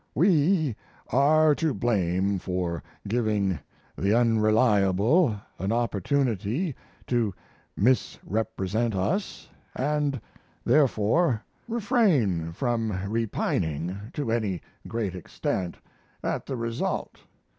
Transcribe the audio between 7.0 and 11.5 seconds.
to misrepresent us, and therefore